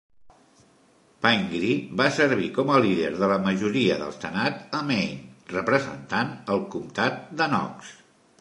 [1.25, 6.65] Pingree va servir com a líder de la majoria del senat a Maine representant el
[6.79, 7.95] comtat de Knox.